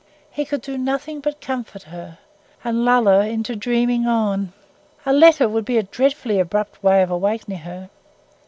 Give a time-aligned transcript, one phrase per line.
[0.31, 2.17] He could do nothing but comfort her,
[2.63, 4.51] and lull her into dreaming on.
[5.05, 7.91] A letter would be a dreadfully abrupt way of awakening her!